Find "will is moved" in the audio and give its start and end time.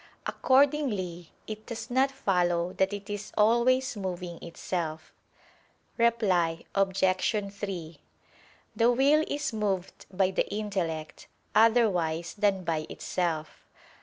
8.91-10.07